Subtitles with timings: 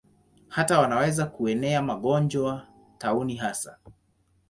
[0.47, 2.67] Hata wanaweza kuenea magonjwa,
[2.97, 3.77] tauni hasa.